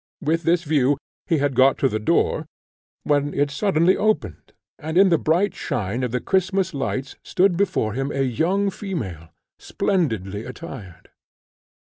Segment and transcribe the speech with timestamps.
[0.19, 0.97] With this view
[1.27, 2.47] he had got to the door,
[3.03, 7.93] when it suddenly opened, and in the bright shine of the Christmas lights stood before
[7.93, 9.29] him a young female,
[9.59, 11.11] splendidly attired.